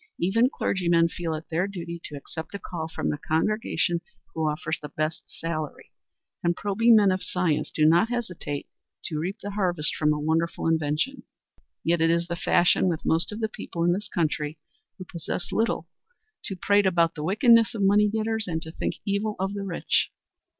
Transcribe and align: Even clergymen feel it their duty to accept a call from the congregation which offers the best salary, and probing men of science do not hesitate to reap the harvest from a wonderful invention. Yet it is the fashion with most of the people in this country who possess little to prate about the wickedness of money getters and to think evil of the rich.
Even 0.17 0.49
clergymen 0.51 1.09
feel 1.09 1.35
it 1.35 1.43
their 1.51 1.67
duty 1.67 2.01
to 2.05 2.15
accept 2.17 2.55
a 2.55 2.59
call 2.59 2.87
from 2.87 3.11
the 3.11 3.19
congregation 3.19 4.01
which 4.33 4.35
offers 4.35 4.79
the 4.81 4.89
best 4.89 5.21
salary, 5.27 5.91
and 6.43 6.55
probing 6.55 6.95
men 6.95 7.11
of 7.11 7.21
science 7.21 7.69
do 7.69 7.85
not 7.85 8.09
hesitate 8.09 8.67
to 9.03 9.19
reap 9.19 9.37
the 9.43 9.51
harvest 9.51 9.93
from 9.95 10.11
a 10.11 10.19
wonderful 10.19 10.65
invention. 10.65 11.21
Yet 11.83 12.01
it 12.01 12.09
is 12.09 12.25
the 12.25 12.35
fashion 12.35 12.87
with 12.87 13.05
most 13.05 13.31
of 13.31 13.41
the 13.41 13.47
people 13.49 13.83
in 13.83 13.93
this 13.93 14.07
country 14.09 14.57
who 14.97 15.05
possess 15.05 15.51
little 15.51 15.87
to 16.45 16.55
prate 16.55 16.87
about 16.87 17.13
the 17.13 17.21
wickedness 17.23 17.75
of 17.75 17.83
money 17.83 18.09
getters 18.09 18.47
and 18.47 18.59
to 18.63 18.71
think 18.71 18.95
evil 19.05 19.35
of 19.37 19.53
the 19.53 19.61
rich. 19.63 20.09